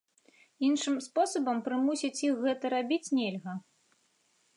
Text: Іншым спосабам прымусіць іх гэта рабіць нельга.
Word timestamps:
Іншым 0.69 0.95
спосабам 1.07 1.57
прымусіць 1.67 2.23
іх 2.29 2.33
гэта 2.47 2.65
рабіць 2.75 3.13
нельга. 3.19 3.53